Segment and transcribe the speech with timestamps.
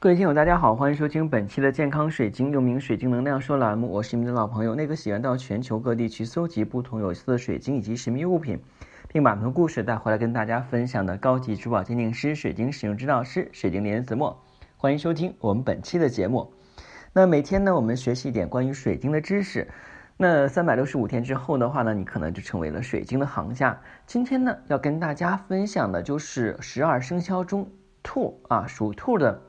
[0.00, 3.90] 各位听友，大家好，欢迎收听本期的健康水晶，又名水晶能量说栏目。
[3.90, 8.62] 我是你们的老朋友，那个喜欢到全球各地去搜集不同有色的水晶以及神秘物品，
[9.08, 14.40] 并把它们的故事带回来跟大家分享的高级珠宝鉴定师、水晶使用指导师、水晶莲子墨。
[14.76, 16.52] 欢迎收听我们本期的节目。
[17.12, 19.66] 那每天呢，我们学习一点关于水晶的知识。
[20.16, 23.76] 那三百六十五天之后的话呢，你可能就成为了水晶的行家。
[24.06, 27.68] 今天呢，要跟大家分享的就是十二生肖中
[28.04, 29.42] 兔啊，属兔的。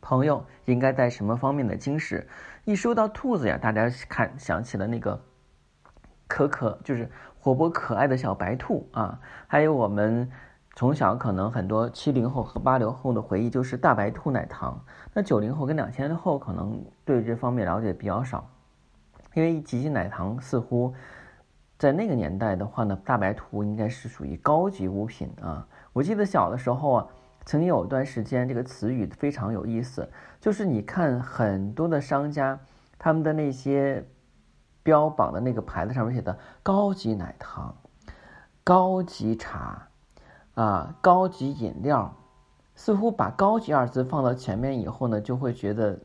[0.00, 2.26] 朋友应该带什么方面的晶石？
[2.64, 5.20] 一说到兔子呀，大家看想起了那个
[6.26, 9.18] 可可，就是活泼可爱的小白兔啊。
[9.46, 10.30] 还有我们
[10.76, 14.82] 从小可能很多七零后和八零后的回忆就是大白兔奶糖。
[15.12, 18.48] 那九零后跟两千后可能对这方面了解比较少，
[19.34, 20.94] 因为吉吉奶糖似乎
[21.78, 25.66] 在那个年代的话呢，大白兔应该是属于高级物品啊。
[25.92, 27.06] 我记得小的时候啊。
[27.48, 30.06] 曾经有一段时间，这个词语非常有意思，
[30.38, 32.60] 就是你看很多的商家，
[32.98, 34.06] 他们的那些
[34.82, 37.74] 标榜的那个牌子上面写的“高级奶糖
[38.62, 39.88] ”“高级茶”
[40.52, 42.14] 啊“高级饮料”，
[42.76, 45.98] 似乎把“高级”二字放到前面以后呢，就会觉得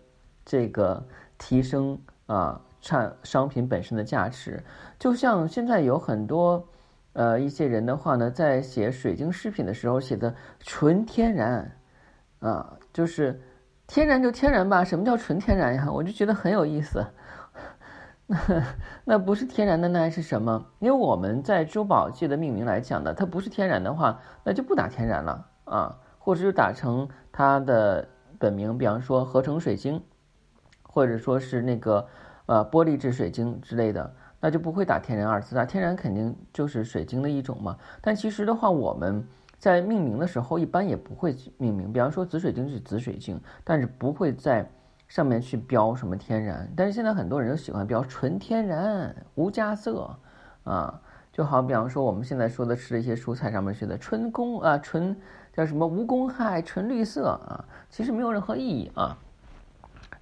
[0.45, 1.05] 这个
[1.37, 4.63] 提升啊产商品本身的价值，
[4.97, 6.65] 就像现在有很多。
[7.13, 11.77] 呃，一些人的话呢，在写水晶饰品的时候写的纯天然，
[12.39, 13.39] 啊，就是
[13.85, 14.83] 天然就天然吧。
[14.83, 15.91] 什么叫纯天然呀？
[15.91, 17.05] 我就觉得很有意思。
[18.25, 18.37] 那
[19.05, 20.65] 那不是天然的，那还是什么？
[20.79, 28.07] 因为我们在珠宝界的命名来讲呢，它不是天然的话，那就不打天然了啊，或者就打成它的
[28.39, 30.01] 本名，比方说合成水晶，
[30.81, 32.07] 或者说是那个
[32.47, 34.15] 呃玻璃质水晶之类的。
[34.43, 37.77] 那就不会打天然二字，打天然肯定就是水晶的一种嘛。
[38.01, 39.25] 但其实的话，我们
[39.57, 44.69] 在命名的时候一般也不会命名，比方说紫水晶是紫水晶，但是不会在
[45.07, 46.69] 上面去标什么天然。
[46.75, 50.09] 但是现在很多人都喜欢标纯天然、无加色
[50.65, 50.99] 啊，
[51.31, 55.15] 就好比方说我们现在说的吃的一些蔬菜上面写的纯公啊，纯
[55.53, 59.17] 叫什么无公害、纯绿色啊，其实没有任何意义啊。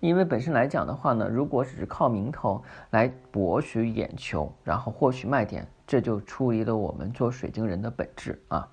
[0.01, 8.67] 因为本身来讲的话呢，如果只是靠名头来博取眼球，然后获取卖点，这就出离了我们做水晶人的本质啊。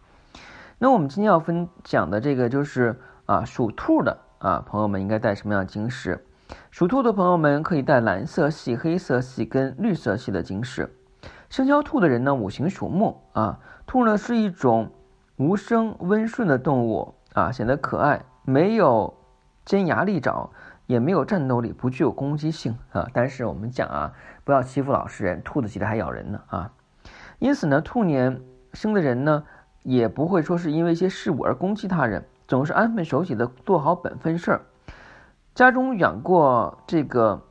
[0.79, 6.25] 那我们今天要分享的这个就是啊，属兔的啊朋友们应该带什么样的晶石？
[6.71, 10.91] 属兔的朋友们可以带蓝色系、黑色系跟绿色系的晶石。
[11.51, 14.91] 生肖兔的人呢，五行属木啊，兔呢是一种
[15.37, 19.13] 无声温顺的动物啊，显得可爱，没有
[19.67, 20.51] 尖牙利爪。
[20.89, 23.07] 也没有战斗力，不具有攻击性啊。
[23.13, 26.73] 但是我们讲啊，不要欺负老实人，兔子急了还咬人呢啊。
[27.39, 28.41] 因此呢，兔年
[28.73, 29.45] 生的人呢，
[29.83, 34.63] 也不会说是因为一些事物而攻击他人，总是安分守己的做好本分事儿。
[35.55, 37.43] 家中养过这个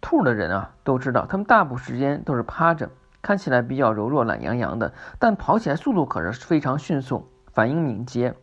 [0.00, 2.90] 兔的人啊，都知道，他们大部分时间都是趴着，
[3.22, 8.34] 看起来比较柔弱、懒洋洋的，但跑起来速度可是非常迅速，反应敏捷，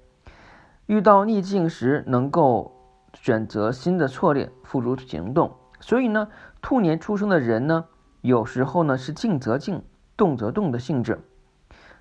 [0.85, 2.71] 遇到逆境时能够。
[3.15, 5.55] 选择新的策略，付诸行动。
[5.79, 6.27] 所以呢，
[6.61, 7.85] 兔年出生的人呢，
[8.21, 9.83] 有时候呢是静则静，
[10.15, 11.19] 动则动的性质。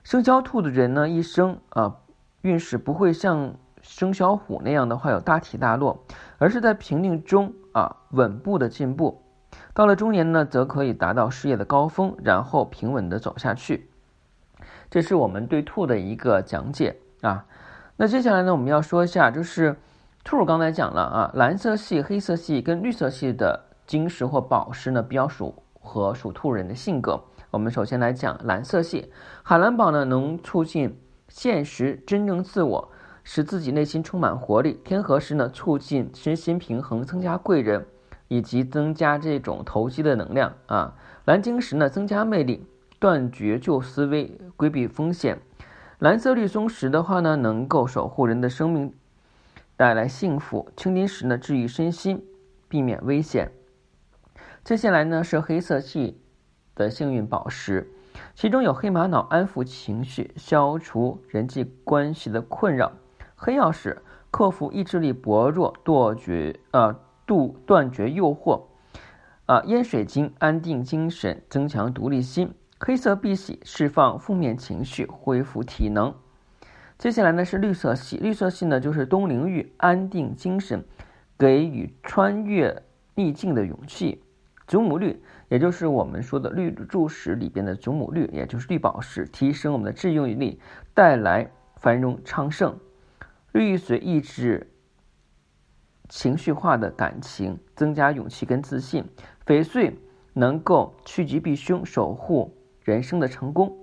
[0.03, 1.97] 生肖兔的人呢，一生啊
[2.43, 6.05] 运势不会像生肖虎那样的话有大起大落，
[6.39, 9.23] 而是在平定中啊稳步的进步。
[9.73, 13.89] 到了中年呢，则可以达到事业的高峰，然后平稳的走下去。
[14.91, 17.47] 这是我们对兔的一个讲解啊。
[17.97, 19.77] 那接下来呢，我们要说一下就是。
[20.25, 27.23] 兔刚才讲了啊，蓝色系、黑色系跟绿色系的晶石或宝石呢，比较属和属兔人的性格。
[27.51, 30.99] 我们首先来讲蓝色系，海蓝宝呢能促进
[31.29, 32.91] 现实真正自我，
[33.23, 34.81] 使自己内心充满活力。
[34.83, 37.85] 天河石呢促进身心平衡，增加贵人，
[38.29, 40.95] 以及增加这种投机的能量啊。
[41.27, 42.67] 蓝晶石呢增加魅力，
[42.99, 45.39] 断绝旧思维，规避风险。
[45.99, 48.95] 蓝色绿松石的话呢，能够守护人的生命。
[49.77, 52.25] 带来幸福，青金石呢治愈身心，
[52.69, 53.51] 避免危险。
[54.63, 56.21] 接下来呢是黑色系
[56.75, 57.91] 的幸运宝石，
[58.35, 62.93] 其中有黑玛瑙，安抚情绪，消除人际关系的困扰；
[63.35, 64.01] 黑曜石，
[64.31, 66.97] 克服意志力薄弱，断绝啊
[67.27, 68.63] 杜断绝诱惑；
[69.47, 76.15] 啊烟水晶，安定精神，增强独立心；黑色碧玺，释放负面情绪，恢复体能。
[77.05, 80.83] 接下来呢是绿色系，绿色系呢就是东陵玉，安定精神，
[81.37, 82.83] 给予穿越
[83.15, 84.25] 逆境的勇气。
[84.67, 90.59] 祖母绿，也就是我们说的绿柱石里边的祖母绿，也就是绿宝石，提升我们的治愈力，
[90.95, 92.75] 带来繁荣昌盛。
[93.53, 94.73] 绿玉髓抑制
[96.09, 99.05] 情绪化的感情，增加勇气跟自信。
[99.45, 99.95] 翡翠
[100.33, 103.77] 能够趋吉避凶，守护人生的成功。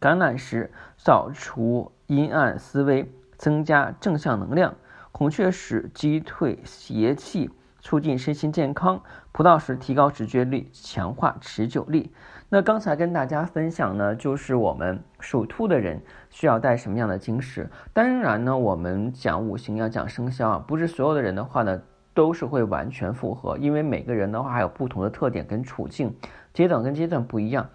[0.00, 4.74] 橄榄石扫除阴暗思维，增加正向能量。
[5.12, 7.50] 孔雀石击退邪气，
[7.80, 9.02] 促进身心健康。
[9.30, 12.10] 葡萄石提高直觉力，强化持久力。
[12.48, 16.00] 那刚才跟大家分享呢，就是我们属兔的人
[16.30, 17.68] 需要带什么样的晶石。
[17.92, 21.78] 当然呢，我们讲五行要讲生肖啊，不是所有的人的话呢
[22.14, 26.16] 都是会完全符合，因为每个人的话还有不同的特点跟处境，
[26.54, 27.68] 阶段跟阶段不一样。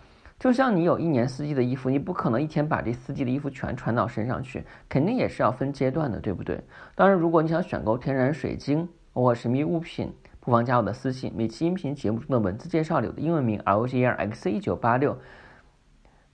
[0.43, 6.61] 就像你有一年四季的衣服，你不可能一天把这四季的衣服全穿到身上去，肯定也是要分阶段的，对不对？
[6.95, 11.31] 当然，如果你想选购天然水晶或神秘物品，不妨加我的私信。
[11.33, 15.17] 每期音频节目中的文字介绍里的英文名 L G R X 一九八六。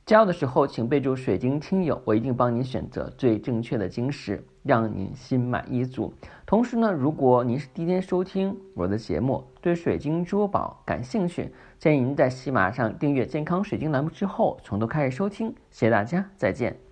[0.10, 6.12] 需要的时候请备注“水晶听友”，我一定帮您选择最正确的晶石，让您心满意足。
[6.48, 15.50] 同时呢，如果您是第一天收听我的节目，对水晶珠宝感兴趣，建议您在喜马上订阅“健康水晶”栏目之后，从头开始收听。
[15.70, 16.89] 谢谢大家，再见。